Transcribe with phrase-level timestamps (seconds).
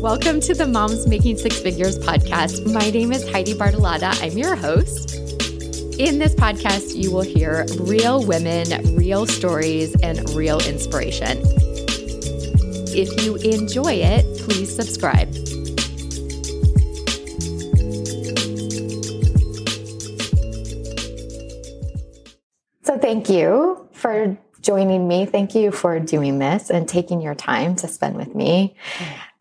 [0.00, 2.72] Welcome to the Moms Making Six Figures podcast.
[2.72, 4.18] My name is Heidi Bartolotta.
[4.22, 5.14] I'm your host.
[6.00, 11.42] In this podcast, you will hear real women, real stories, and real inspiration.
[12.96, 15.34] If you enjoy it, please subscribe.
[22.84, 25.26] So, thank you for joining me.
[25.26, 28.74] Thank you for doing this and taking your time to spend with me.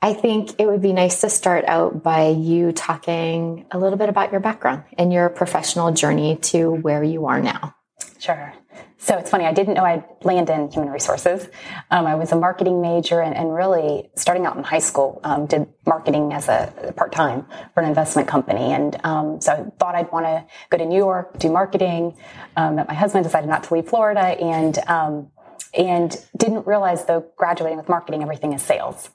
[0.02, 4.08] I think it would be nice to start out by you talking a little bit
[4.08, 7.76] about your background and your professional journey to where you are now.
[8.18, 8.54] Sure.
[9.02, 11.48] So it's funny, I didn't know I'd land in human resources.
[11.90, 15.46] Um, I was a marketing major and, and, really starting out in high school, um,
[15.46, 18.74] did marketing as a part time for an investment company.
[18.74, 22.18] And um, so I thought I'd want to go to New York, do marketing.
[22.58, 25.32] Um, my husband decided not to leave Florida and, um,
[25.74, 29.10] and didn't realize though graduating with marketing, everything is sales.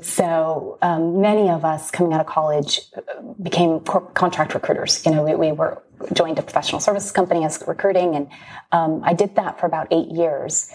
[0.00, 3.00] So um, many of us coming out of college uh,
[3.42, 5.04] became contract recruiters.
[5.04, 8.28] You know, we, we, were joined a professional services company as recruiting, and
[8.70, 10.72] um, I did that for about eight years,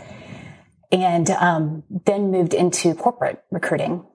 [0.92, 4.06] and um, then moved into corporate recruiting.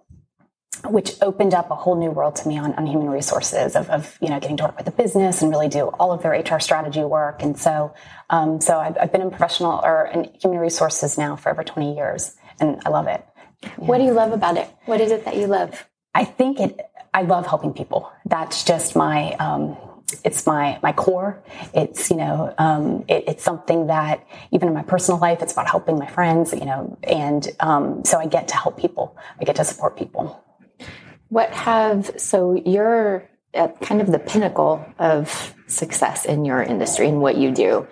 [0.85, 4.17] Which opened up a whole new world to me on, on human resources of, of,
[4.21, 6.61] you know getting to work with the business and really do all of their HR
[6.61, 7.93] strategy work and so
[8.31, 11.97] um, so I've, I've been in professional or in human resources now for over twenty
[11.97, 13.25] years and I love it.
[13.77, 14.69] What do you love about it?
[14.87, 15.89] What is it that you love?
[16.15, 16.81] I think it.
[17.13, 18.11] I love helping people.
[18.25, 19.33] That's just my.
[19.35, 19.77] Um,
[20.25, 21.43] it's my my core.
[21.75, 25.69] It's you know um, it, it's something that even in my personal life, it's about
[25.69, 26.53] helping my friends.
[26.53, 29.17] You know, and um, so I get to help people.
[29.41, 30.43] I get to support people.
[31.29, 37.21] What have so you're at kind of the pinnacle of success in your industry and
[37.21, 37.87] what you do.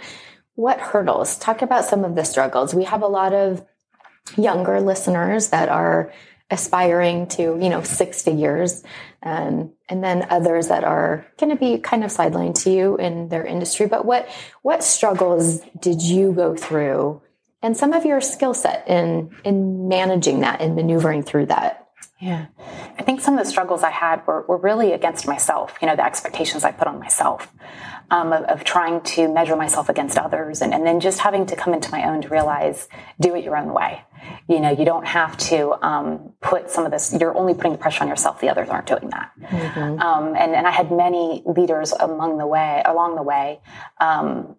[0.54, 1.38] What hurdles?
[1.38, 2.74] Talk about some of the struggles.
[2.74, 3.64] We have a lot of
[4.36, 6.12] younger listeners that are
[6.50, 8.84] aspiring to you know six figures
[9.22, 13.28] and and then others that are going to be kind of sidelined to you in
[13.28, 13.86] their industry.
[13.86, 14.28] But what
[14.62, 17.20] what struggles did you go through
[17.62, 21.88] and some of your skill set in in managing that and maneuvering through that?
[22.20, 22.46] Yeah.
[22.98, 25.96] I think some of the struggles i had were, were really against myself you know
[25.96, 27.52] the expectations i put on myself
[28.10, 31.56] um, of, of, trying to measure myself against others and, and then just having to
[31.56, 32.88] come into my own to realize
[33.20, 34.02] do it your own way
[34.48, 37.14] you know, you don't have to um, put some of this.
[37.18, 38.40] You're only putting the pressure on yourself.
[38.40, 39.32] The others aren't doing that.
[39.42, 40.00] Mm-hmm.
[40.00, 43.60] Um, and and I had many leaders among the way, along the way,
[44.00, 44.56] um,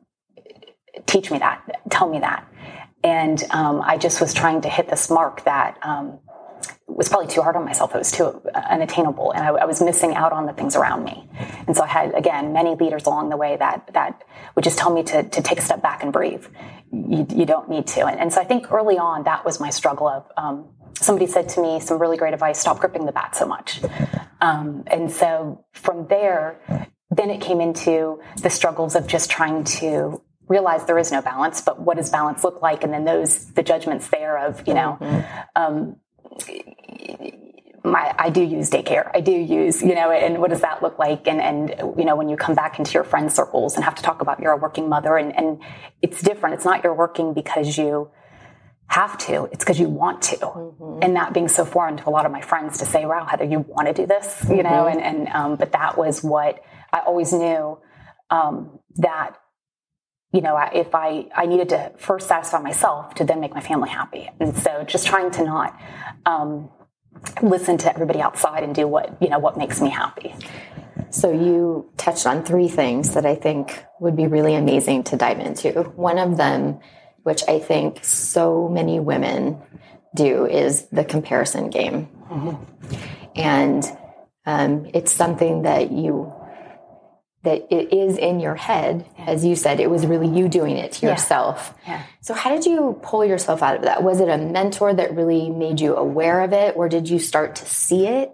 [1.06, 2.46] teach me that, tell me that,
[3.04, 6.20] and um, I just was trying to hit this mark that um,
[6.88, 7.94] was probably too hard on myself.
[7.94, 11.30] It was too unattainable, and I, I, was missing out on the things around me.
[11.68, 14.24] And so I had again many leaders along the way that that
[14.56, 16.46] would just tell me to to take a step back and breathe.
[16.92, 18.06] You, you don't need to.
[18.06, 20.26] And, and, so I think early on that was my struggle of.
[20.38, 23.82] Um, somebody said to me some really great advice: stop gripping the bat so much.
[24.40, 30.22] Um, and so from there, then it came into the struggles of just trying to
[30.48, 32.84] realize there is no balance, but what does balance look like?
[32.84, 35.42] And then those, the judgments there of, you know, mm-hmm.
[35.56, 35.98] um,
[37.84, 39.10] my I do use daycare.
[39.14, 41.28] I do use, you know, and what does that look like?
[41.28, 44.04] And and you know, when you come back into your friend circles and have to
[44.04, 45.62] talk about you're a working mother and, and
[46.02, 46.56] it's different.
[46.56, 48.12] It's not you're working because you
[48.88, 50.38] have to, it's because you want to.
[50.38, 51.00] Mm-hmm.
[51.02, 53.44] And that being so foreign to a lot of my friends to say, wow, Heather,
[53.44, 54.64] you want to do this, you mm-hmm.
[54.64, 57.78] know, and, and um, but that was what I always knew
[58.30, 59.36] um, that
[60.34, 63.90] you know, if I, I needed to first satisfy myself to then make my family
[63.90, 64.30] happy.
[64.40, 65.80] And so just trying to not
[66.26, 66.70] um,
[67.42, 70.36] listen to everybody outside and do what, you know, what makes me happy.
[71.10, 75.40] So you touched on three things that I think would be really amazing to dive
[75.40, 75.84] into.
[75.96, 76.80] One of them,
[77.24, 79.62] which I think so many women
[80.14, 82.10] do, is the comparison game.
[82.30, 82.96] Mm-hmm.
[83.36, 83.86] And
[84.46, 86.34] um, it's something that you
[87.44, 90.92] that it is in your head as you said it was really you doing it
[90.92, 91.94] to yourself yeah.
[91.94, 92.04] Yeah.
[92.22, 95.50] so how did you pull yourself out of that was it a mentor that really
[95.50, 98.32] made you aware of it or did you start to see it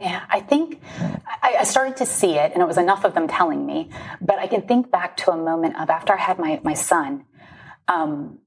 [0.00, 0.80] yeah, I think
[1.42, 3.90] I, I, started to see it, and it was enough of them telling me.
[4.20, 7.24] But I can think back to a moment of after I had my my son.
[7.88, 8.38] Um,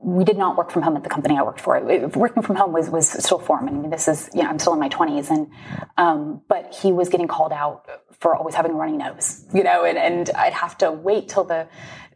[0.00, 1.80] we did not work from home at the company I worked for.
[2.14, 3.68] Working from home was was still foreign.
[3.68, 5.48] I mean, this is you know I'm still in my 20s, and
[5.96, 7.86] um, but he was getting called out
[8.20, 11.44] for always having a runny nose, you know, and, and I'd have to wait till
[11.44, 11.68] the,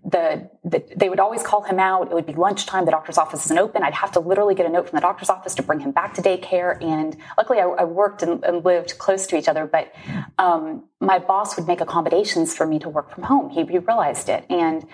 [0.03, 2.11] the, the they would always call him out.
[2.11, 2.87] It would be lunchtime.
[2.87, 3.83] The doctor's office isn't open.
[3.83, 6.15] I'd have to literally get a note from the doctor's office to bring him back
[6.15, 6.83] to daycare.
[6.83, 9.67] And luckily, I, I worked and, and, lived close to each other.
[9.67, 9.93] But
[10.39, 13.51] um, my boss would make accommodations for me to work from home.
[13.51, 14.87] He, he realized it, and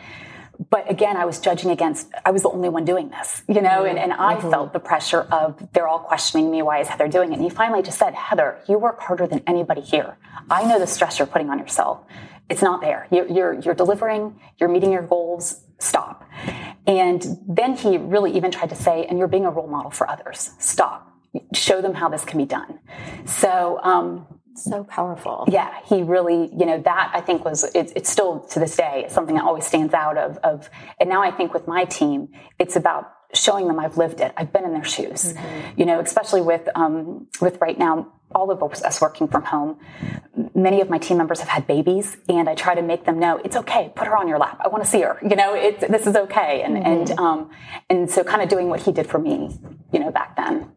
[0.71, 3.85] but again, I was judging against, I was the only one doing this, you know,
[3.85, 4.51] and, and I mm-hmm.
[4.51, 6.63] felt the pressure of they're all questioning me.
[6.63, 7.35] Why is Heather doing it?
[7.35, 10.19] And he finally just said, Heather, you work harder than anybody here.
[10.51, 12.01] I know the stress you're putting on yourself.
[12.49, 13.07] It's not there.
[13.11, 15.63] You're, you're, you're delivering, you're meeting your goals.
[15.79, 16.25] Stop.
[16.87, 20.09] And then he really even tried to say, and you're being a role model for
[20.09, 20.51] others.
[20.59, 21.13] Stop.
[21.53, 22.79] Show them how this can be done.
[23.27, 24.27] So, um,
[24.57, 25.45] so powerful.
[25.49, 29.07] Yeah, he really, you know, that I think was, it, it's still to this day
[29.09, 30.71] something that always stands out of, of,
[31.01, 34.33] and now I think with my team, it's about showing them I've lived it.
[34.37, 35.81] I've been in their shoes, mm-hmm.
[35.81, 39.79] you know, especially with, um, with right now, all of us working from home.
[40.55, 43.41] Many of my team members have had babies and I try to make them know
[43.45, 43.93] it's okay.
[43.95, 44.59] Put her on your lap.
[44.65, 46.63] I want to see her, you know, it's, this is okay.
[46.63, 46.87] And, mm-hmm.
[46.87, 47.51] and, um,
[47.89, 49.57] and so kind of doing what he did for me,
[49.93, 50.73] you know, back then.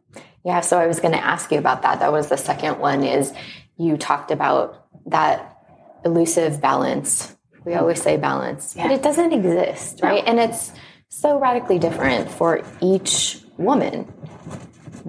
[0.46, 0.62] Yeah.
[0.62, 2.00] So I was going to ask you about that.
[2.00, 3.34] That was the second one is
[3.80, 5.58] you talked about that
[6.06, 7.36] elusive balance.
[7.66, 8.88] We always say balance, yeah.
[8.88, 10.24] but it doesn't exist, right?
[10.24, 10.32] No.
[10.32, 10.72] And it's
[11.10, 14.12] so radically different for each woman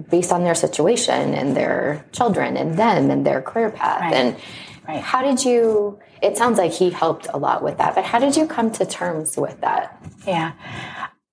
[0.09, 4.01] based on their situation and their children and them and their career path.
[4.01, 4.13] Right.
[4.13, 4.37] And
[4.87, 5.01] right.
[5.01, 8.35] how did you, it sounds like he helped a lot with that, but how did
[8.35, 10.01] you come to terms with that?
[10.25, 10.53] Yeah.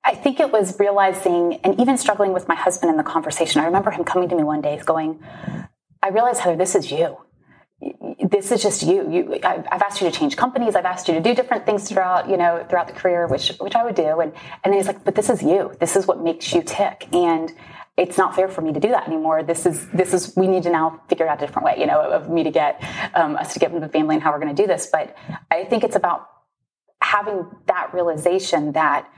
[0.05, 3.61] I think it was realizing and even struggling with my husband in the conversation.
[3.61, 5.23] I remember him coming to me one day going,
[6.03, 7.19] I realize, Heather, this is you
[7.81, 9.09] this is just you.
[9.11, 10.75] You, I've asked you to change companies.
[10.75, 13.77] I've asked you to do different things throughout, you know, throughout the career, which which
[13.77, 14.21] I would do.
[14.21, 14.33] And
[14.65, 15.73] and then he's like, but this is you.
[15.79, 17.07] This is what makes you tick.
[17.13, 17.53] And
[17.97, 19.43] it's not fair for me to do that anymore.
[19.43, 22.01] This is this is we need to now figure out a different way, you know,
[22.01, 22.83] of me to get
[23.15, 24.89] um, us to get into the family and how we're going to do this.
[24.91, 25.17] But
[25.51, 26.29] I think it's about
[27.01, 29.09] having that realization that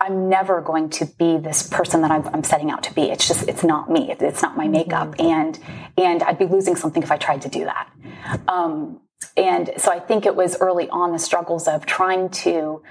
[0.00, 3.10] I'm never going to be this person that I'm, I'm, setting out to be.
[3.10, 4.14] It's just, it's not me.
[4.18, 5.16] It's not my makeup.
[5.16, 5.26] Mm-hmm.
[5.26, 5.58] And,
[5.98, 7.90] and I'd be losing something if I tried to do that.
[8.48, 9.00] Um,
[9.36, 12.82] and so I think it was early on the struggles of trying to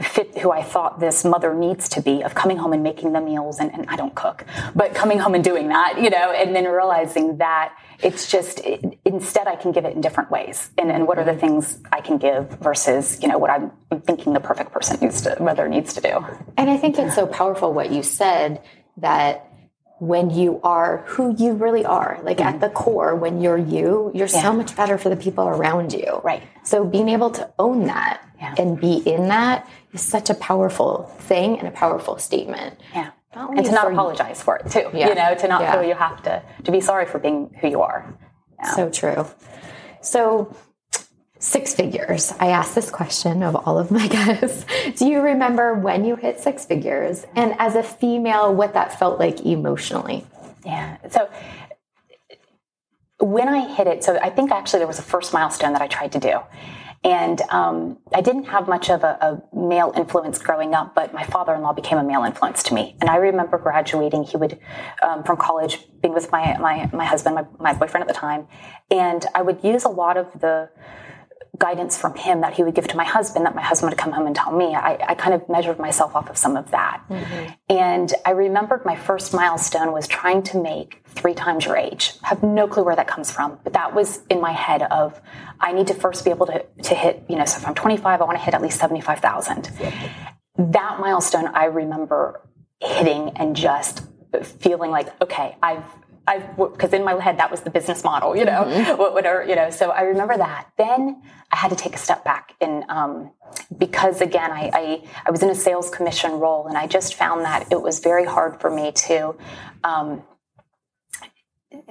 [0.00, 3.20] fit who I thought this mother needs to be of coming home and making the
[3.20, 4.44] meals and, and I don't cook,
[4.74, 8.98] but coming home and doing that, you know, and then realizing that it's just it,
[9.16, 10.70] instead I can give it in different ways.
[10.78, 13.72] And, and what are the things I can give versus, you know, what I'm
[14.02, 16.24] thinking the perfect person needs to, mother needs to do.
[16.56, 18.62] And I think it's so powerful what you said
[18.98, 19.50] that
[19.98, 22.48] when you are who you really are, like mm-hmm.
[22.48, 24.42] at the core, when you're you, you're yeah.
[24.42, 26.20] so much better for the people around you.
[26.22, 26.42] Right.
[26.64, 28.54] So being able to own that yeah.
[28.58, 32.78] and be in that is such a powerful thing and a powerful statement.
[32.94, 33.12] Yeah.
[33.34, 34.90] and to not apologize for it too.
[34.92, 35.08] Yeah.
[35.08, 37.80] You know, to not feel you have to to be sorry for being who you
[37.80, 38.14] are.
[38.74, 39.26] So true.
[40.00, 40.54] So
[41.38, 42.32] six figures.
[42.40, 44.64] I ask this question of all of my guests.
[44.96, 47.26] Do you remember when you hit six figures?
[47.34, 50.26] And as a female, what that felt like emotionally?
[50.64, 50.96] Yeah.
[51.10, 51.28] So
[53.18, 55.86] when I hit it, so I think actually there was a first milestone that I
[55.86, 56.40] tried to do.
[57.06, 59.16] And um, I didn't have much of a,
[59.54, 62.96] a, male influence growing up, but my father-in-law became a male influence to me.
[63.00, 64.24] And I remember graduating.
[64.24, 64.58] He would
[65.02, 68.48] um, from college, being with my my my husband, my, my boyfriend at the time,
[68.90, 70.68] and I would use a lot of the
[71.58, 74.12] guidance from him that he would give to my husband that my husband would come
[74.12, 77.02] home and tell me i, I kind of measured myself off of some of that
[77.08, 77.52] mm-hmm.
[77.70, 82.42] and i remembered my first milestone was trying to make three times your age have
[82.42, 85.20] no clue where that comes from but that was in my head of
[85.60, 88.20] i need to first be able to, to hit you know so if i'm 25
[88.20, 89.70] i want to hit at least 75000
[90.72, 92.40] that milestone i remember
[92.80, 94.02] hitting and just
[94.42, 95.84] feeling like okay i've
[96.28, 99.00] I've because in my head that was the business model, you know, mm-hmm.
[99.00, 99.70] whatever, you know.
[99.70, 100.68] So I remember that.
[100.76, 103.30] Then I had to take a step back, and um,
[103.78, 107.44] because again, I, I, I was in a sales commission role, and I just found
[107.44, 109.36] that it was very hard for me to.
[109.84, 110.22] Um,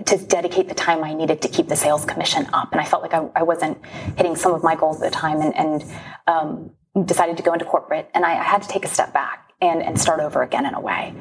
[0.05, 3.01] to dedicate the time I needed to keep the sales commission up, and I felt
[3.01, 3.77] like I, I wasn't
[4.17, 5.93] hitting some of my goals at the time, and, and
[6.27, 6.71] um,
[7.05, 9.81] decided to go into corporate, and I, I had to take a step back and,
[9.81, 11.13] and start over again in a way.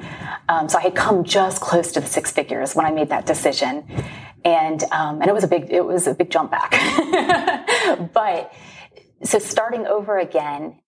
[0.49, 3.27] Um, so I had come just close to the six figures when I made that
[3.27, 3.85] decision,
[4.45, 6.73] and um, and it was a big it was a big jump back.
[8.13, 8.53] but
[9.23, 10.81] so starting over again,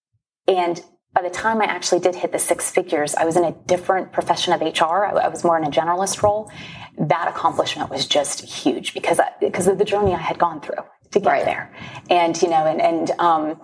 [0.46, 0.82] and
[1.16, 4.12] by the time I actually did hit the six figures, I was in a different
[4.12, 5.06] profession of HR.
[5.06, 6.50] I, was more in a generalist role.
[6.99, 10.85] That accomplishment was just huge because I, because of the journey I had gone through
[11.12, 11.44] to get right.
[11.46, 11.75] there,
[12.11, 13.58] and you know, and and um,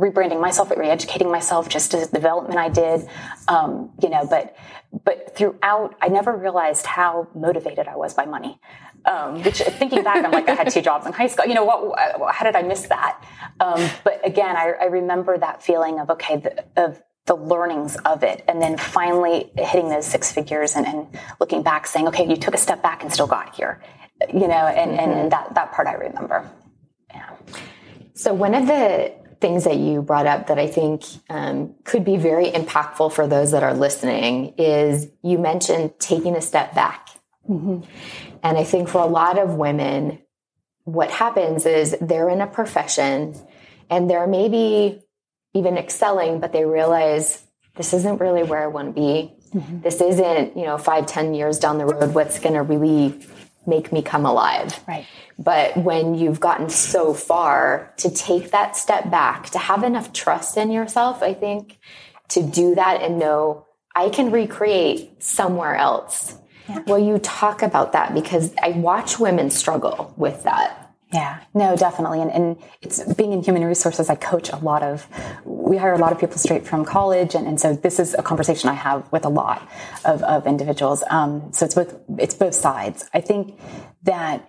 [0.00, 3.06] rebranding myself, re-educating myself, just as the development I did,
[3.48, 4.56] um, you know, but,
[5.04, 8.58] but throughout, I never realized how motivated I was by money.
[9.06, 11.46] Um, which thinking back, I'm like, I had two jobs in high school.
[11.46, 13.24] You know, what, how did I miss that?
[13.58, 18.22] Um, but again, I, I, remember that feeling of, okay, the, of the learnings of
[18.22, 18.44] it.
[18.46, 21.06] And then finally hitting those six figures and, and,
[21.38, 23.82] looking back saying, okay, you took a step back and still got here,
[24.32, 25.10] you know, and, mm-hmm.
[25.10, 26.50] and that, that part I remember.
[27.10, 27.36] Yeah.
[28.14, 32.16] So one of the things that you brought up that I think um, could be
[32.16, 37.08] very impactful for those that are listening is you mentioned taking a step back.
[37.48, 37.88] Mm-hmm.
[38.42, 40.20] And I think for a lot of women,
[40.84, 43.34] what happens is they're in a profession
[43.88, 45.02] and they're maybe
[45.54, 47.44] even excelling, but they realize
[47.76, 49.34] this isn't really where I want to be.
[49.54, 49.80] Mm-hmm.
[49.80, 53.20] This isn't, you know, five, ten years down the road, what's going to really
[53.66, 54.78] make me come alive.
[54.86, 55.06] Right.
[55.38, 60.56] But when you've gotten so far to take that step back, to have enough trust
[60.56, 61.78] in yourself, I think
[62.28, 66.36] to do that and know I can recreate somewhere else.
[66.70, 66.82] Yeah.
[66.86, 70.94] Well, you talk about that because I watch women struggle with that.
[71.12, 72.22] Yeah, no, definitely.
[72.22, 75.08] And, and it's being in human resources, I coach a lot of,
[75.44, 77.34] we hire a lot of people straight from college.
[77.34, 79.68] And, and so this is a conversation I have with a lot
[80.04, 81.02] of, of individuals.
[81.10, 83.10] Um, so it's both, it's both sides.
[83.12, 83.58] I think
[84.04, 84.48] that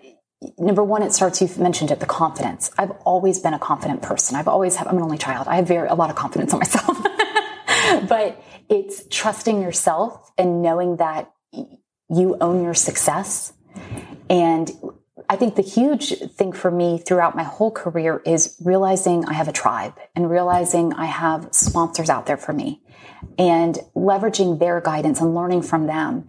[0.60, 2.70] number one, it starts, you've mentioned it, the confidence.
[2.78, 4.36] I've always been a confident person.
[4.36, 5.48] I've always have, I'm an only child.
[5.48, 6.96] I have very, a lot of confidence in myself,
[8.08, 11.32] but it's trusting yourself and knowing that
[12.14, 13.54] you own your success
[14.30, 14.72] and
[15.32, 19.48] I think the huge thing for me throughout my whole career is realizing I have
[19.48, 22.82] a tribe and realizing I have sponsors out there for me
[23.38, 26.28] and leveraging their guidance and learning from them.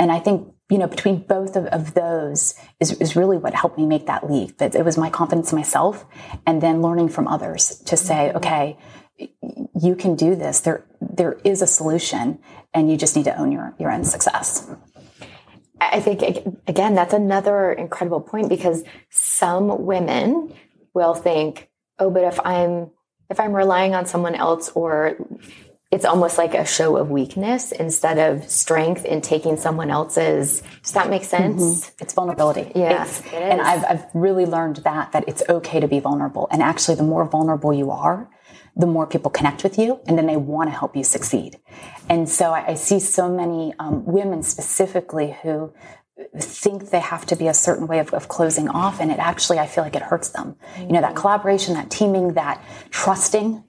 [0.00, 3.78] And I think, you know, between both of, of those is, is really what helped
[3.78, 4.58] me make that leap.
[4.58, 6.04] That it was my confidence in myself
[6.44, 8.38] and then learning from others to say, mm-hmm.
[8.38, 8.78] okay,
[9.80, 10.60] you can do this.
[10.60, 12.40] There, there is a solution
[12.74, 14.68] and you just need to own your, your own success.
[15.80, 16.22] I think
[16.66, 20.54] again that's another incredible point because some women
[20.94, 22.90] will think, "Oh, but if I'm
[23.30, 25.16] if I'm relying on someone else or
[25.90, 30.62] it's almost like a show of weakness instead of strength in taking someone else's.
[30.82, 31.60] Does that make sense?
[31.60, 32.02] Mm-hmm.
[32.02, 32.70] It's vulnerability.
[32.76, 33.04] Yeah.
[33.04, 36.46] It's, and I've, I've really learned that, that it's okay to be vulnerable.
[36.52, 38.30] And actually, the more vulnerable you are,
[38.76, 41.58] the more people connect with you and then they want to help you succeed.
[42.10, 45.72] And so I, I see so many um, women specifically who
[46.38, 49.58] think they have to be a certain way of, of, closing off and it actually
[49.58, 50.82] i feel like it hurts them mm-hmm.
[50.82, 53.64] you know that collaboration that teaming that trusting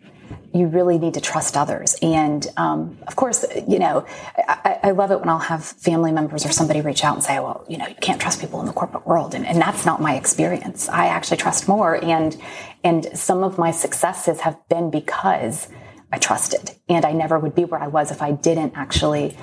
[0.54, 1.96] you really need to trust others.
[2.02, 4.06] And um, of course, you know,
[4.36, 7.40] I, I, love it when I'll have family members or somebody reach out and say,
[7.40, 9.34] well, you know, you can't trust people in the corporate world.
[9.34, 10.90] And, and that's not my experience.
[10.90, 12.04] I actually trust more.
[12.04, 12.36] And,
[12.84, 15.70] and some of my successes have been because
[16.12, 16.72] I trusted.
[16.90, 19.38] And I never would be where I was if I didn't actually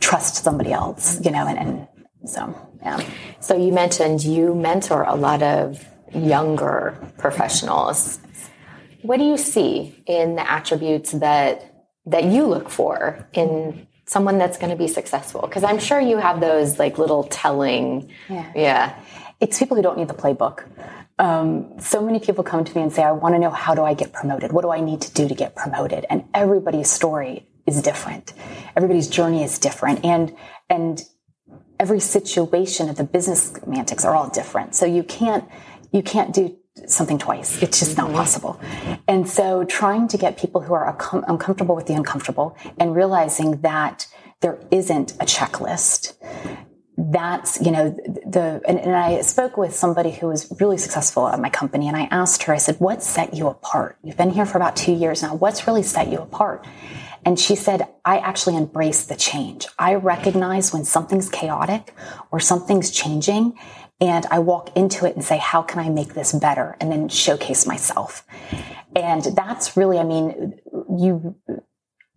[0.00, 1.88] trust somebody else, you know, and, and
[2.26, 3.04] so, yeah.
[3.40, 8.20] So you mentioned you mentor a lot of younger professionals
[9.04, 11.70] what do you see in the attributes that
[12.06, 15.42] that you look for in someone that's going to be successful?
[15.42, 18.10] Because I'm sure you have those like little telling.
[18.30, 18.52] Yeah.
[18.56, 19.02] yeah.
[19.40, 20.64] It's people who don't need the playbook.
[21.18, 23.82] Um, so many people come to me and say, I want to know how do
[23.82, 24.52] I get promoted?
[24.52, 26.06] What do I need to do to get promoted?
[26.10, 28.32] And everybody's story is different.
[28.76, 30.04] Everybody's journey is different.
[30.04, 30.34] And,
[30.68, 31.02] and
[31.78, 34.74] every situation of the business semantics are all different.
[34.74, 35.44] So you can't,
[35.92, 36.56] you can't do
[36.86, 37.62] something twice.
[37.62, 38.60] It's just not possible.
[39.06, 44.08] And so trying to get people who are uncomfortable with the uncomfortable and realizing that
[44.40, 46.14] there isn't a checklist.
[46.96, 51.40] That's, you know, the, and, and I spoke with somebody who was really successful at
[51.40, 53.98] my company and I asked her, I said, what set you apart?
[54.02, 55.34] You've been here for about two years now.
[55.34, 56.64] What's really set you apart?
[57.24, 59.66] And she said, I actually embrace the change.
[59.78, 61.94] I recognize when something's chaotic
[62.30, 63.58] or something's changing
[64.00, 66.76] and I walk into it and say, how can I make this better?
[66.80, 68.26] And then showcase myself.
[68.94, 70.60] And that's really, I mean,
[70.96, 71.34] you,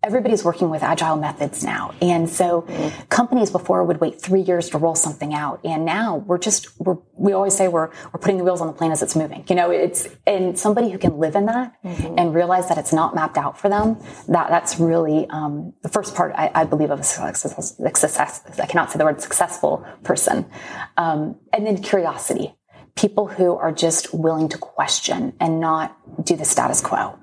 [0.08, 1.94] everybody's working with agile methods now.
[2.02, 3.04] And so mm-hmm.
[3.10, 5.60] companies before would wait three years to roll something out.
[5.66, 8.74] And now we're just, we're, we always say we're, we're putting the wheels on the
[8.74, 9.44] plane as it's moving.
[9.50, 12.18] You know, it's, and somebody who can live in that mm-hmm.
[12.18, 14.00] and realize that it's not mapped out for them,
[14.30, 18.66] that, that's really, um, the first part I, I believe of a success, success, I
[18.66, 20.46] cannot say the word successful person.
[20.96, 22.57] Um, and then curiosity
[22.98, 27.18] people who are just willing to question and not do the status quo.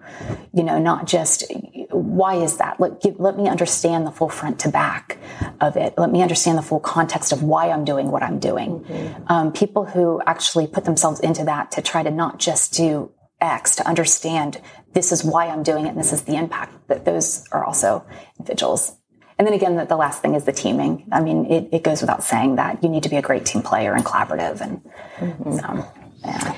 [0.52, 1.45] You know, not just
[1.90, 2.78] why is that?
[2.78, 5.19] Let, give, let me understand the full front to back
[5.61, 5.95] of it.
[5.99, 8.81] Let me understand the full context of why I'm doing what I'm doing.
[8.81, 9.33] Mm-hmm.
[9.33, 13.76] Um, people who actually put themselves into that to try to not just do X,
[13.76, 14.61] to understand
[14.93, 16.88] this is why I'm doing it and this is the impact.
[16.88, 18.07] That those are also
[18.38, 18.97] individuals
[19.38, 21.07] and then again, the, the, last thing is the teaming.
[21.11, 23.62] I mean, it, it, goes without saying that you need to be a great team
[23.62, 24.61] player and collaborative.
[24.61, 24.83] And
[25.17, 25.57] mm-hmm.
[25.57, 25.93] so,
[26.25, 26.57] yeah.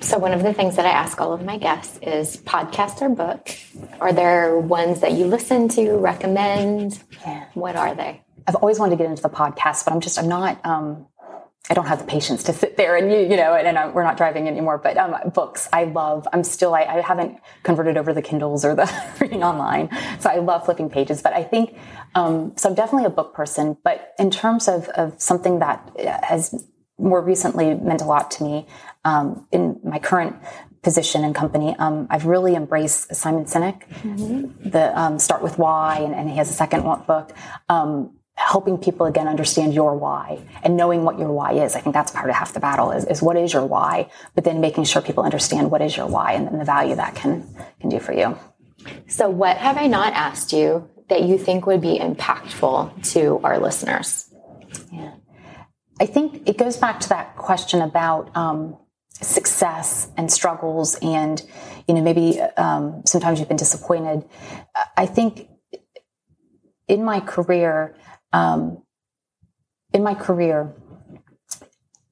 [0.00, 3.10] So, one of the things that I ask all of my guests is podcast or
[3.10, 3.50] book.
[4.00, 7.02] Are there ones that you listen to, recommend?
[7.20, 7.44] Yeah.
[7.52, 8.22] What are they?
[8.46, 11.06] I've always wanted to get into the podcast, but I'm just, I'm not, um,
[11.68, 13.92] I don't have the patience to sit there and you, you know, and, and I'm,
[13.92, 14.78] we're not driving anymore.
[14.78, 16.26] But um, books, I love.
[16.32, 16.74] I'm still.
[16.74, 18.90] I, I, haven't converted over the Kindles or the
[19.20, 19.88] reading online,
[20.18, 21.22] so I love flipping pages.
[21.22, 21.76] But I think
[22.14, 22.70] um, so.
[22.70, 23.76] I'm definitely a book person.
[23.84, 25.92] But in terms of of something that
[26.24, 26.54] has
[26.98, 28.66] more recently meant a lot to me
[29.04, 30.36] um, in my current
[30.82, 34.70] position and company, um, I've really embraced Simon Sinek, mm-hmm.
[34.70, 37.32] the um, Start with Why, and, and, he has a second book.
[37.68, 41.76] Um, helping people again understand your why and knowing what your why is.
[41.76, 44.44] I think that's part of half the battle is, is what is your why, but
[44.44, 47.46] then making sure people understand what is your why and, and the value that can
[47.80, 48.36] can do for you.
[49.06, 53.58] So what have I not asked you that you think would be impactful to our
[53.58, 54.32] listeners?
[54.90, 55.12] Yeah.
[56.00, 58.78] I think it goes back to that question about um,
[59.12, 61.42] success and struggles and
[61.86, 64.24] you know maybe um, sometimes you've been disappointed
[64.96, 65.46] i think
[66.88, 67.94] in my career
[68.32, 68.82] um,
[69.92, 70.74] in my career,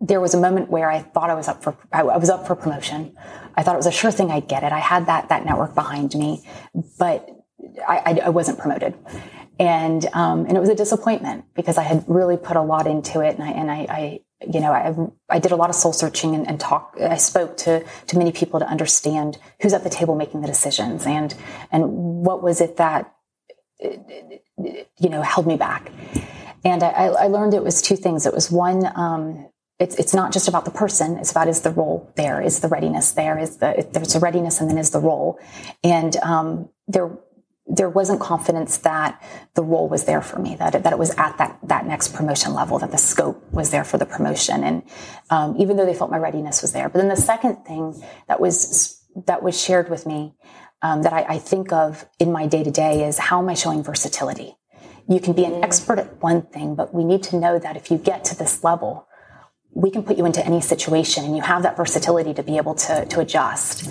[0.00, 2.54] there was a moment where I thought I was up for I was up for
[2.54, 3.16] promotion.
[3.56, 4.72] I thought it was a sure thing I'd get it.
[4.72, 6.44] I had that that network behind me,
[6.98, 7.28] but
[7.87, 8.94] I, I, wasn't promoted,
[9.58, 13.20] and um, and it was a disappointment because I had really put a lot into
[13.20, 14.20] it, and I and I, I
[14.52, 14.94] you know I
[15.28, 16.96] I did a lot of soul searching and, and talk.
[17.00, 21.06] I spoke to to many people to understand who's at the table making the decisions
[21.06, 21.34] and
[21.72, 23.12] and what was it that
[23.80, 25.90] you know, held me back.
[26.64, 28.26] And I, I learned it was two things.
[28.26, 31.18] It was one, um, it's, it's not just about the person.
[31.18, 34.61] It's about is the role there, is the readiness there, is the there's a readiness,
[34.61, 35.38] and then is the role.
[35.85, 37.16] And um, there
[37.70, 39.23] there wasn't confidence that
[39.54, 42.12] the role was there for me, that it, that it was at that that next
[42.12, 44.82] promotion level, that the scope was there for the promotion, and
[45.30, 46.88] um, even though they felt my readiness was there.
[46.88, 50.35] But then the second thing that was that was shared with me
[50.82, 53.54] um, that I, I think of in my day to day is how am I
[53.54, 54.56] showing versatility?
[55.08, 57.90] You can be an expert at one thing, but we need to know that if
[57.90, 59.08] you get to this level,
[59.73, 62.75] we can put you into any situation and you have that versatility to be able
[62.75, 63.90] to, to adjust.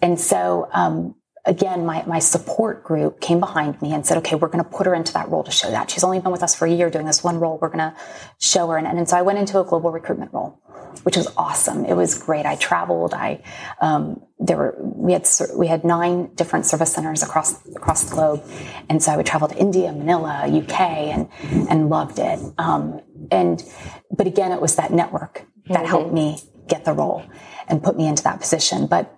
[0.00, 4.48] And so, um, again, my, my support group came behind me and said, okay, we're
[4.48, 5.90] going to put her into that role to show that.
[5.90, 7.58] She's only been with us for a year doing this one role.
[7.60, 7.94] We're going to
[8.38, 8.78] show her.
[8.78, 10.60] And, and so I went into a global recruitment role,
[11.02, 11.84] which was awesome.
[11.84, 12.46] It was great.
[12.46, 13.14] I traveled.
[13.14, 13.42] I,
[13.80, 15.26] um, there were, we had,
[15.56, 18.44] we had nine different service centers across, across the globe.
[18.88, 21.28] And so I would travel to India, Manila, UK and,
[21.68, 22.38] and loved it.
[22.58, 23.00] Um,
[23.30, 23.62] and,
[24.10, 25.86] but again, it was that network that mm-hmm.
[25.86, 27.24] helped me get the role
[27.68, 28.86] and put me into that position.
[28.86, 29.14] But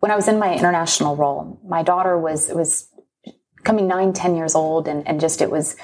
[0.00, 2.90] when I was in my international role, my daughter was was
[3.64, 5.76] coming nine, ten years old, and, and just it was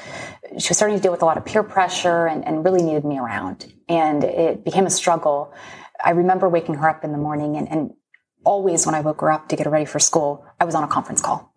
[0.58, 3.04] she was starting to deal with a lot of peer pressure and, and really needed
[3.04, 3.72] me around.
[3.88, 5.54] And it became a struggle.
[6.04, 7.92] I remember waking her up in the morning and, and
[8.44, 10.82] always when I woke her up to get her ready for school, I was on
[10.82, 11.52] a conference call.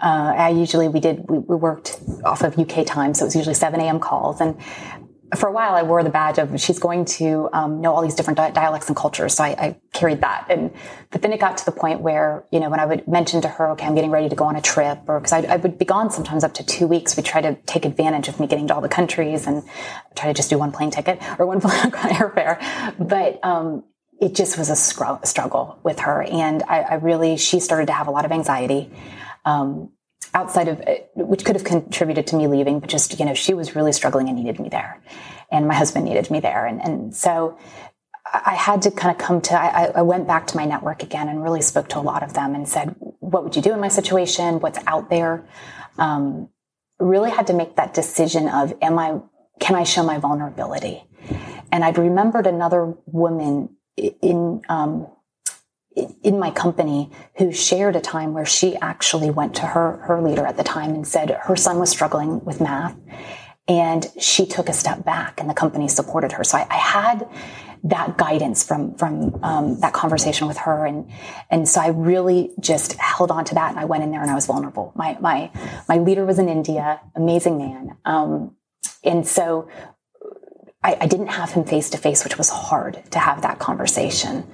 [0.00, 3.36] Uh, I usually we did we, we, worked off of UK time, so it was
[3.36, 4.00] usually 7 a.m.
[4.00, 4.56] calls, and
[5.36, 8.14] for a while I wore the badge of she's going to um, know all these
[8.14, 9.34] different di- dialects and cultures.
[9.34, 10.46] So I, I, carried that.
[10.48, 10.72] And,
[11.10, 13.48] but then it got to the point where, you know, when I would mention to
[13.48, 15.78] her, okay, I'm getting ready to go on a trip or because I, I, would
[15.78, 17.16] be gone sometimes up to two weeks.
[17.16, 19.62] We try to take advantage of me getting to all the countries and
[20.16, 22.58] try to just do one plane ticket or one airfare.
[22.98, 23.84] But, um,
[24.20, 26.22] it just was a struggle with her.
[26.22, 28.88] And I, I, really, she started to have a lot of anxiety.
[29.44, 29.90] Um,
[30.34, 30.82] outside of
[31.14, 34.28] which could have contributed to me leaving, but just, you know, she was really struggling
[34.28, 35.02] and needed me there.
[35.50, 36.66] And my husband needed me there.
[36.66, 37.58] And, and so
[38.32, 41.28] I had to kind of come to, I, I went back to my network again
[41.28, 43.80] and really spoke to a lot of them and said, what would you do in
[43.80, 44.60] my situation?
[44.60, 45.44] What's out there?
[45.98, 46.48] Um,
[46.98, 49.20] really had to make that decision of, am I,
[49.60, 51.04] can I show my vulnerability?
[51.70, 55.08] And I'd remembered another woman in, um,
[56.22, 60.46] in my company who shared a time where she actually went to her her leader
[60.46, 62.96] at the time and said her son was struggling with math
[63.68, 66.44] and she took a step back and the company supported her.
[66.44, 67.28] So i, I had
[67.84, 71.10] that guidance from from um, that conversation with her and
[71.50, 74.30] and so i really just held on to that and i went in there and
[74.30, 74.92] i was vulnerable.
[74.94, 75.50] My my
[75.88, 77.96] my leader was in india amazing man.
[78.04, 78.56] Um,
[79.04, 79.68] and so
[80.84, 84.46] I, I didn't have him face to face which was hard to have that conversation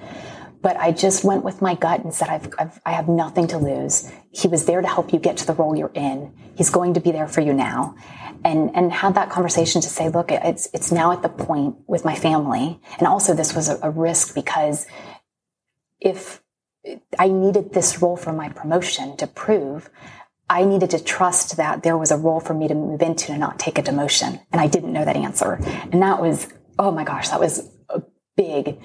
[0.61, 3.57] but I just went with my gut and said, I've, I've, I have nothing to
[3.57, 4.11] lose.
[4.31, 6.33] He was there to help you get to the role you're in.
[6.55, 7.95] He's going to be there for you now.
[8.43, 12.03] And, and had that conversation to say, look, it's, it's now at the point with
[12.03, 12.79] my family.
[12.97, 14.85] And also this was a, a risk because
[15.99, 16.41] if
[17.17, 19.89] I needed this role for my promotion to prove,
[20.49, 23.39] I needed to trust that there was a role for me to move into and
[23.39, 24.41] not take a demotion.
[24.51, 25.59] And I didn't know that answer.
[25.91, 28.01] And that was, oh my gosh, that was a
[28.35, 28.79] big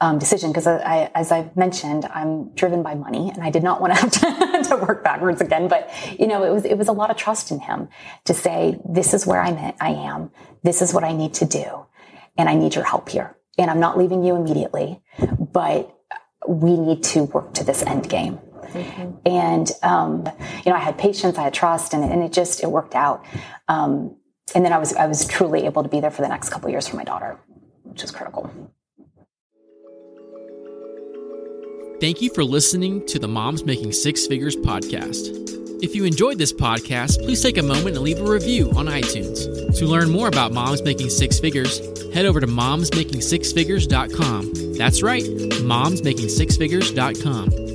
[0.00, 3.80] um, decision because I, as I've mentioned, I'm driven by money, and I did not
[3.80, 5.68] want to have to, to, work backwards again.
[5.68, 7.88] But you know, it was it was a lot of trust in him
[8.24, 10.30] to say, "This is where I'm at, I am.
[10.62, 11.86] This is what I need to do."
[12.40, 13.36] and I need your help here.
[13.58, 15.02] And I'm not leaving you immediately,
[15.38, 15.94] but
[16.48, 18.38] we need to work to this end game.
[18.62, 19.10] Mm-hmm.
[19.26, 20.26] And, um,
[20.64, 23.24] you know, I had patience, I had trust, and, and it just, it worked out.
[23.68, 24.16] Um,
[24.54, 26.70] and then I was, I was truly able to be there for the next couple
[26.70, 27.38] years for my daughter,
[27.82, 28.50] which is critical.
[32.00, 35.36] Thank you for listening to the Moms Making Six Figures podcast.
[35.82, 39.76] If you enjoyed this podcast, please take a moment and leave a review on iTunes.
[39.78, 41.78] To learn more about Moms Making Six Figures,
[42.14, 44.74] head over to momsmakingsixfigures.com.
[44.78, 47.69] That's right, momsmakingsixfigures.com.